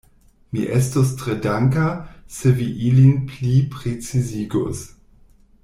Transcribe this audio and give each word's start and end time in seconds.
Mi 0.53 0.61
estus 0.77 1.11
tre 1.19 1.35
danka, 1.43 1.85
se 2.39 2.55
vi 2.61 2.71
ilin 2.87 3.13
pliprecizigus. 3.33 4.83